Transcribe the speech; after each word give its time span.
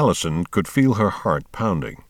Allison 0.00 0.44
could 0.44 0.66
feel 0.66 0.94
her 0.94 1.10
heart 1.10 1.44
pounding. 1.52 2.04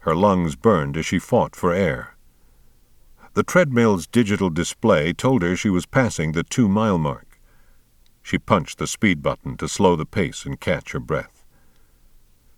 Her 0.00 0.14
lungs 0.14 0.56
burned 0.56 0.94
as 0.94 1.06
she 1.06 1.18
fought 1.18 1.56
for 1.56 1.72
air. 1.72 2.18
The 3.32 3.42
treadmill's 3.42 4.06
digital 4.06 4.50
display 4.50 5.14
told 5.14 5.40
her 5.40 5.56
she 5.56 5.70
was 5.70 5.86
passing 5.86 6.32
the 6.32 6.42
two 6.42 6.68
mile 6.68 6.98
mark. 6.98 7.40
She 8.22 8.36
punched 8.36 8.76
the 8.76 8.86
speed 8.86 9.22
button 9.22 9.56
to 9.56 9.68
slow 9.68 9.96
the 9.96 10.04
pace 10.04 10.44
and 10.44 10.60
catch 10.60 10.92
her 10.92 11.00
breath. 11.00 11.46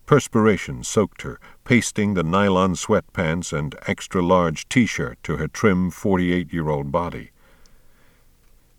Perspiration 0.05 0.83
soaked 0.83 1.23
her, 1.23 1.39
pasting 1.63 2.15
the 2.15 2.25
nylon 2.25 2.75
sweatpants 2.75 3.57
and 3.57 3.77
extra 3.87 4.21
large 4.21 4.69
t 4.69 4.85
shirt 4.85 5.23
to 5.23 5.37
her 5.37 5.47
trim 5.47 5.93
48 5.93 6.53
year 6.53 6.69
old 6.69 6.91
body. 6.91 7.31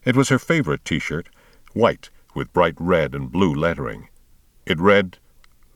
It 0.04 0.18
was 0.18 0.28
her 0.28 0.40
favorite 0.40 0.84
t 0.84 1.00
shirt, 1.00 1.30
white 1.72 2.10
with 2.36 2.52
bright 2.52 2.76
red 2.78 3.16
and 3.16 3.32
blue 3.32 3.54
lettering. 3.56 4.10
It 4.66 4.78
read, 4.78 5.18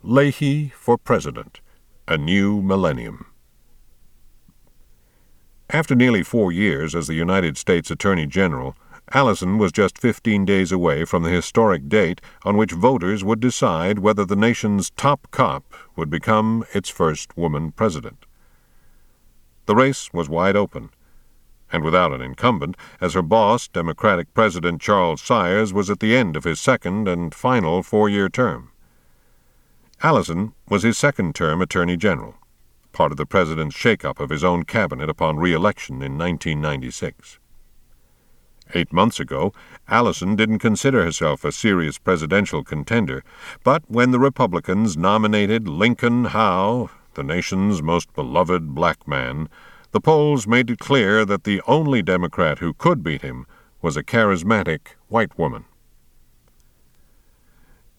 Leahy 0.07 0.69
for 0.69 0.99
President, 0.99 1.61
a 2.07 2.15
new 2.15 2.61
millennium. 2.61 3.25
After 5.71 5.95
nearly 5.95 6.21
four 6.21 6.51
years 6.51 6.93
as 6.93 7.07
the 7.07 7.15
United 7.15 7.57
States 7.57 7.89
Attorney 7.89 8.27
General, 8.27 8.75
Allison 9.15 9.57
was 9.57 9.71
just 9.71 9.97
15 9.97 10.45
days 10.45 10.71
away 10.71 11.05
from 11.05 11.23
the 11.23 11.31
historic 11.31 11.89
date 11.89 12.21
on 12.43 12.55
which 12.55 12.71
voters 12.71 13.23
would 13.23 13.39
decide 13.39 13.97
whether 13.97 14.23
the 14.23 14.35
nation's 14.35 14.91
top 14.91 15.27
cop 15.31 15.73
would 15.95 16.11
become 16.11 16.63
its 16.75 16.87
first 16.87 17.35
woman 17.35 17.71
president. 17.71 18.27
The 19.65 19.75
race 19.75 20.13
was 20.13 20.29
wide 20.29 20.55
open, 20.55 20.91
and 21.71 21.83
without 21.83 22.13
an 22.13 22.21
incumbent, 22.21 22.77
as 23.01 23.15
her 23.15 23.23
boss, 23.23 23.67
Democratic 23.67 24.31
President 24.35 24.79
Charles 24.83 25.23
Sires, 25.23 25.73
was 25.73 25.89
at 25.89 25.99
the 25.99 26.15
end 26.15 26.35
of 26.35 26.43
his 26.43 26.59
second 26.59 27.07
and 27.07 27.33
final 27.33 27.81
four 27.81 28.07
year 28.07 28.29
term. 28.29 28.69
Allison 30.05 30.53
was 30.69 30.83
his 30.83 30.99
second 30.99 31.33
term 31.33 31.63
Attorney 31.63 31.97
General 31.97 32.35
part 32.91 33.11
of 33.11 33.17
the 33.17 33.25
president's 33.25 33.75
shakeup 33.75 34.19
of 34.19 34.29
his 34.29 34.43
own 34.43 34.61
cabinet 34.61 35.09
upon 35.09 35.37
re-election 35.37 35.95
in 35.95 36.15
1996. 36.15 37.39
Eight 38.75 38.93
months 38.93 39.19
ago, 39.19 39.51
Allison 39.87 40.35
didn't 40.35 40.59
consider 40.59 41.03
herself 41.03 41.43
a 41.43 41.51
serious 41.51 41.97
presidential 41.97 42.63
contender, 42.63 43.23
but 43.63 43.81
when 43.87 44.11
the 44.11 44.19
Republicans 44.19 44.95
nominated 44.95 45.67
Lincoln 45.67 46.25
Howe, 46.25 46.91
the 47.15 47.23
nation's 47.23 47.81
most 47.81 48.13
beloved 48.13 48.75
black 48.75 49.07
man, 49.07 49.49
the 49.89 49.99
polls 49.99 50.45
made 50.45 50.69
it 50.69 50.77
clear 50.77 51.25
that 51.25 51.45
the 51.45 51.63
only 51.65 52.03
Democrat 52.03 52.59
who 52.59 52.73
could 52.73 53.01
beat 53.03 53.23
him 53.23 53.47
was 53.81 53.97
a 53.97 54.03
charismatic 54.03 54.89
white 55.07 55.35
woman. 55.39 55.65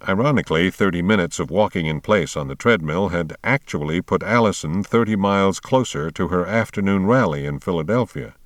Ironically, 0.09 0.71
thirty 0.71 1.03
minutes 1.03 1.41
of 1.41 1.51
walking 1.51 1.87
in 1.87 2.01
place 2.01 2.37
on 2.37 2.47
the 2.47 2.55
treadmill 2.55 3.09
had 3.09 3.35
actually 3.43 4.01
put 4.01 4.23
Allison 4.23 4.85
thirty 4.85 5.17
miles 5.17 5.59
closer 5.59 6.13
to 6.13 6.29
her 6.29 6.47
afternoon 6.47 7.07
rally 7.07 7.45
in 7.45 7.59
Philadelphia. 7.59 8.37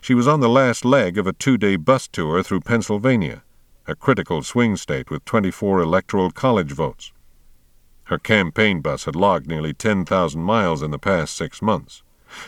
She 0.00 0.14
was 0.14 0.26
on 0.26 0.40
the 0.40 0.48
last 0.48 0.84
leg 0.84 1.16
of 1.16 1.28
a 1.28 1.32
two 1.32 1.58
day 1.58 1.76
bus 1.76 2.08
tour 2.08 2.42
through 2.42 2.62
Pennsylvania, 2.62 3.44
a 3.86 3.94
critical 3.94 4.42
swing 4.42 4.74
state 4.74 5.10
with 5.10 5.24
24 5.24 5.80
electoral 5.80 6.32
college 6.32 6.72
votes. 6.72 7.12
Her 8.04 8.18
campaign 8.18 8.80
bus 8.80 9.04
had 9.04 9.14
logged 9.14 9.46
nearly 9.46 9.72
10,000 9.72 10.42
miles 10.42 10.82
in 10.82 10.90
the 10.90 10.98
past 10.98 11.36
six 11.36 11.62
months. 11.62 12.02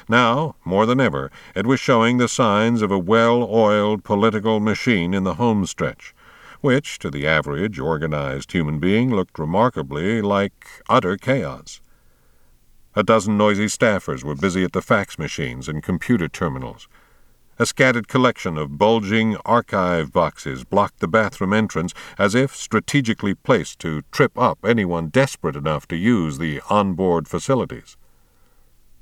Now, 0.09 0.57
more 0.65 0.85
than 0.85 1.01
ever, 1.01 1.31
it 1.55 1.65
was 1.65 1.79
showing 1.79 2.19
the 2.19 2.27
signs 2.27 2.83
of 2.83 2.91
a 2.91 2.99
well 2.99 3.45
oiled 3.45 4.03
political 4.03 4.59
machine 4.59 5.15
in 5.15 5.23
the 5.23 5.35
home 5.35 5.65
stretch 5.65 6.13
which, 6.61 6.99
to 6.99 7.11
the 7.11 7.27
average, 7.27 7.79
organized 7.79 8.53
human 8.53 8.79
being, 8.79 9.15
looked 9.15 9.39
remarkably 9.39 10.21
like 10.23 10.83
utter 10.89 11.17
chaos. 11.17 11.81
A 12.95 13.03
dozen 13.03 13.37
noisy 13.37 13.67
staffers 13.67 14.25
were 14.25 14.35
busy 14.35 14.65
at 14.65 14.73
the 14.73 14.83
fax 14.83 15.19
machines 15.19 15.69
and 15.69 15.83
computer 15.83 16.29
terminals. 16.29 16.89
A 17.59 17.67
scattered 17.67 18.09
collection 18.09 18.57
of 18.57 18.79
bulging 18.79 19.37
archive 19.45 20.13
boxes 20.13 20.65
blocked 20.65 21.01
the 21.01 21.07
bathroom 21.07 21.53
entrance 21.53 21.93
as 22.19 22.35
if 22.35 22.57
strategically 22.57 23.35
placed 23.35 23.79
to 23.81 24.03
trip 24.11 24.37
up 24.39 24.59
anyone 24.65 25.09
desperate 25.09 25.57
enough 25.57 25.87
to 25.89 25.97
use 25.97 26.39
the 26.39 26.63
onboard 26.71 27.29
facilities. 27.29 27.97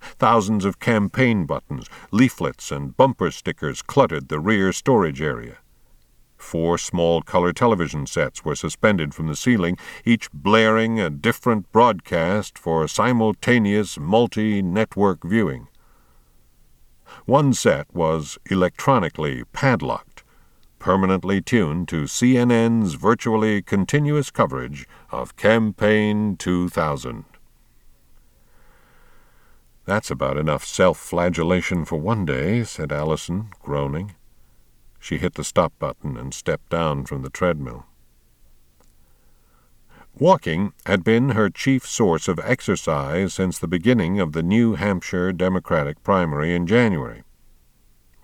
Thousands 0.00 0.64
of 0.64 0.80
campaign 0.80 1.46
buttons, 1.46 1.86
leaflets, 2.10 2.70
and 2.70 2.96
bumper 2.96 3.30
stickers 3.30 3.80
cluttered 3.80 4.28
the 4.28 4.40
rear 4.40 4.72
storage 4.72 5.22
area. 5.22 5.58
Four 6.48 6.78
small 6.78 7.20
color 7.20 7.52
television 7.52 8.06
sets 8.06 8.42
were 8.42 8.56
suspended 8.56 9.12
from 9.12 9.26
the 9.26 9.36
ceiling, 9.36 9.76
each 10.06 10.32
blaring 10.32 10.98
a 10.98 11.10
different 11.10 11.70
broadcast 11.72 12.58
for 12.58 12.88
simultaneous 12.88 13.98
multi 13.98 14.62
network 14.62 15.24
viewing. 15.24 15.68
One 17.26 17.52
set 17.52 17.94
was 17.94 18.38
electronically 18.50 19.44
padlocked, 19.52 20.24
permanently 20.78 21.42
tuned 21.42 21.86
to 21.88 22.04
CNN's 22.04 22.94
virtually 22.94 23.60
continuous 23.60 24.30
coverage 24.30 24.88
of 25.10 25.36
Campaign 25.36 26.38
2000. 26.38 27.26
That's 29.84 30.10
about 30.10 30.38
enough 30.38 30.64
self 30.64 30.96
flagellation 30.96 31.84
for 31.84 32.00
one 32.00 32.24
day, 32.24 32.64
said 32.64 32.90
Allison, 32.90 33.50
groaning. 33.60 34.14
She 34.98 35.18
hit 35.18 35.34
the 35.34 35.44
stop 35.44 35.72
button 35.78 36.16
and 36.16 36.34
stepped 36.34 36.70
down 36.70 37.06
from 37.06 37.22
the 37.22 37.30
treadmill. 37.30 37.86
Walking 40.18 40.72
had 40.84 41.04
been 41.04 41.30
her 41.30 41.48
chief 41.48 41.86
source 41.86 42.26
of 42.26 42.40
exercise 42.40 43.34
since 43.34 43.58
the 43.58 43.68
beginning 43.68 44.18
of 44.18 44.32
the 44.32 44.42
New 44.42 44.74
Hampshire 44.74 45.32
Democratic 45.32 46.02
primary 46.02 46.54
in 46.54 46.66
January. 46.66 47.22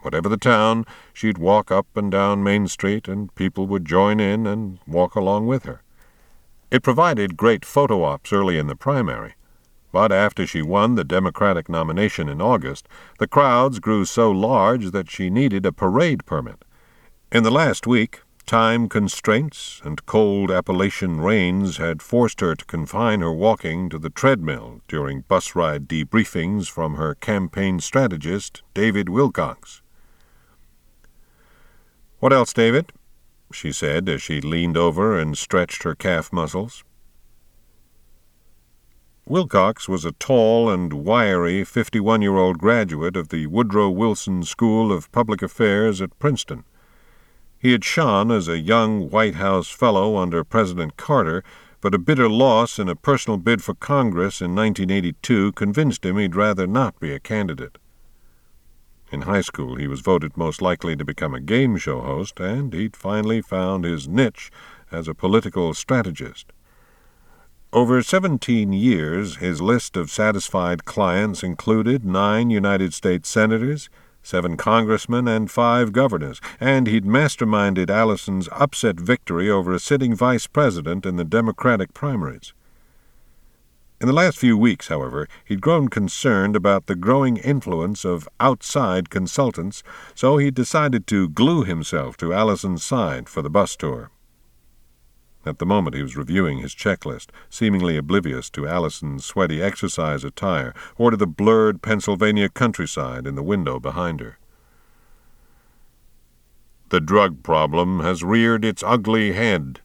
Whatever 0.00 0.28
the 0.28 0.36
town, 0.36 0.84
she'd 1.12 1.38
walk 1.38 1.70
up 1.70 1.86
and 1.96 2.10
down 2.10 2.42
Main 2.42 2.66
Street, 2.66 3.06
and 3.06 3.34
people 3.36 3.66
would 3.68 3.84
join 3.84 4.18
in 4.18 4.46
and 4.46 4.78
walk 4.86 5.14
along 5.14 5.46
with 5.46 5.64
her. 5.64 5.82
It 6.70 6.82
provided 6.82 7.36
great 7.36 7.64
photo 7.64 8.02
ops 8.02 8.32
early 8.32 8.58
in 8.58 8.66
the 8.66 8.74
primary. 8.76 9.34
But 9.94 10.10
after 10.10 10.44
she 10.44 10.60
won 10.60 10.96
the 10.96 11.04
Democratic 11.04 11.68
nomination 11.68 12.28
in 12.28 12.40
August, 12.40 12.88
the 13.20 13.28
crowds 13.28 13.78
grew 13.78 14.04
so 14.04 14.28
large 14.28 14.90
that 14.90 15.08
she 15.08 15.30
needed 15.30 15.64
a 15.64 15.70
parade 15.70 16.26
permit. 16.26 16.64
In 17.30 17.44
the 17.44 17.52
last 17.52 17.86
week, 17.86 18.22
time 18.44 18.88
constraints 18.88 19.80
and 19.84 20.04
cold 20.04 20.50
Appalachian 20.50 21.20
rains 21.20 21.76
had 21.76 22.02
forced 22.02 22.40
her 22.40 22.56
to 22.56 22.64
confine 22.64 23.20
her 23.20 23.32
walking 23.32 23.88
to 23.88 23.96
the 24.00 24.10
treadmill 24.10 24.80
during 24.88 25.20
bus 25.28 25.54
ride 25.54 25.86
debriefings 25.86 26.68
from 26.68 26.96
her 26.96 27.14
campaign 27.14 27.78
strategist, 27.78 28.62
David 28.74 29.08
Wilcox. 29.08 29.80
What 32.18 32.32
else, 32.32 32.52
David? 32.52 32.92
she 33.52 33.70
said 33.70 34.08
as 34.08 34.20
she 34.20 34.40
leaned 34.40 34.76
over 34.76 35.16
and 35.16 35.38
stretched 35.38 35.84
her 35.84 35.94
calf 35.94 36.32
muscles. 36.32 36.82
Wilcox 39.26 39.88
was 39.88 40.04
a 40.04 40.12
tall 40.12 40.68
and 40.68 40.92
wiry 40.92 41.64
51 41.64 42.20
year 42.20 42.36
old 42.36 42.58
graduate 42.58 43.16
of 43.16 43.30
the 43.30 43.46
Woodrow 43.46 43.88
Wilson 43.88 44.42
School 44.42 44.92
of 44.92 45.10
Public 45.12 45.40
Affairs 45.40 46.02
at 46.02 46.18
Princeton. 46.18 46.64
He 47.58 47.72
had 47.72 47.84
shone 47.84 48.30
as 48.30 48.48
a 48.48 48.58
young 48.58 49.08
White 49.08 49.36
House 49.36 49.70
fellow 49.70 50.18
under 50.18 50.44
President 50.44 50.98
Carter, 50.98 51.42
but 51.80 51.94
a 51.94 51.98
bitter 51.98 52.28
loss 52.28 52.78
in 52.78 52.86
a 52.86 52.94
personal 52.94 53.38
bid 53.38 53.64
for 53.64 53.72
Congress 53.72 54.42
in 54.42 54.54
1982 54.54 55.52
convinced 55.52 56.04
him 56.04 56.18
he'd 56.18 56.36
rather 56.36 56.66
not 56.66 57.00
be 57.00 57.10
a 57.10 57.18
candidate. 57.18 57.78
In 59.10 59.22
high 59.22 59.40
school, 59.40 59.76
he 59.76 59.88
was 59.88 60.00
voted 60.00 60.36
most 60.36 60.60
likely 60.60 60.96
to 60.96 61.04
become 61.04 61.34
a 61.34 61.40
game 61.40 61.78
show 61.78 62.02
host, 62.02 62.40
and 62.40 62.74
he'd 62.74 62.94
finally 62.94 63.40
found 63.40 63.84
his 63.84 64.06
niche 64.06 64.50
as 64.92 65.08
a 65.08 65.14
political 65.14 65.72
strategist. 65.72 66.52
Over 67.74 68.04
17 68.04 68.72
years, 68.72 69.38
his 69.38 69.60
list 69.60 69.96
of 69.96 70.08
satisfied 70.08 70.84
clients 70.84 71.42
included 71.42 72.04
nine 72.04 72.48
United 72.48 72.94
States 72.94 73.28
senators, 73.28 73.90
seven 74.22 74.56
congressmen, 74.56 75.26
and 75.26 75.50
five 75.50 75.92
governors, 75.92 76.40
and 76.60 76.86
he'd 76.86 77.04
masterminded 77.04 77.90
Allison's 77.90 78.48
upset 78.52 79.00
victory 79.00 79.50
over 79.50 79.72
a 79.72 79.80
sitting 79.80 80.14
vice 80.14 80.46
president 80.46 81.04
in 81.04 81.16
the 81.16 81.24
Democratic 81.24 81.92
primaries. 81.94 82.52
In 84.00 84.06
the 84.06 84.14
last 84.14 84.38
few 84.38 84.56
weeks, 84.56 84.86
however, 84.86 85.26
he'd 85.44 85.60
grown 85.60 85.88
concerned 85.88 86.54
about 86.54 86.86
the 86.86 86.94
growing 86.94 87.38
influence 87.38 88.04
of 88.04 88.28
outside 88.38 89.10
consultants, 89.10 89.82
so 90.14 90.36
he 90.36 90.52
decided 90.52 91.08
to 91.08 91.28
glue 91.28 91.64
himself 91.64 92.16
to 92.18 92.32
Allison's 92.32 92.84
side 92.84 93.28
for 93.28 93.42
the 93.42 93.50
bus 93.50 93.74
tour. 93.74 94.12
At 95.46 95.58
the 95.58 95.66
moment 95.66 95.94
he 95.94 96.02
was 96.02 96.16
reviewing 96.16 96.58
his 96.58 96.74
checklist, 96.74 97.28
seemingly 97.50 97.96
oblivious 97.96 98.48
to 98.50 98.66
Allison's 98.66 99.24
sweaty 99.24 99.62
exercise 99.62 100.24
attire 100.24 100.74
or 100.96 101.10
to 101.10 101.16
the 101.16 101.26
blurred 101.26 101.82
Pennsylvania 101.82 102.48
countryside 102.48 103.26
in 103.26 103.34
the 103.34 103.42
window 103.42 103.78
behind 103.78 104.20
her. 104.20 104.38
The 106.88 107.00
drug 107.00 107.42
problem 107.42 108.00
has 108.00 108.22
reared 108.22 108.64
its 108.64 108.82
ugly 108.82 109.32
head. 109.32 109.80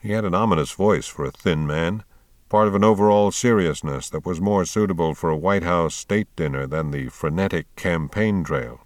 He 0.00 0.12
had 0.12 0.24
an 0.24 0.34
ominous 0.34 0.72
voice 0.72 1.06
for 1.06 1.24
a 1.24 1.30
thin 1.30 1.66
man, 1.66 2.04
part 2.48 2.68
of 2.68 2.74
an 2.74 2.84
overall 2.84 3.32
seriousness 3.32 4.08
that 4.10 4.26
was 4.26 4.40
more 4.40 4.64
suitable 4.64 5.14
for 5.14 5.30
a 5.30 5.36
White 5.36 5.62
House 5.62 5.94
state 5.94 6.28
dinner 6.36 6.66
than 6.66 6.90
the 6.90 7.08
frenetic 7.08 7.74
campaign 7.74 8.44
trail. 8.44 8.83